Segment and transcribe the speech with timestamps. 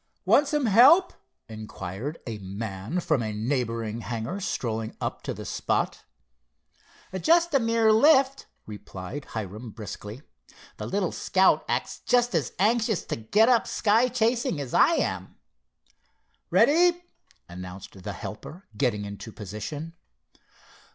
[0.25, 1.13] "Want some help?"
[1.47, 6.05] inquired a man from a neighboring hangar, strolling up to the spot.
[7.19, 10.23] "Just a mere lift," replied Hiram briskly.
[10.77, 15.35] "The little Scout acts just as anxious to get up cloud chasing as I am."
[16.49, 17.03] "Ready,"
[17.47, 19.93] announced the helper, getting into position.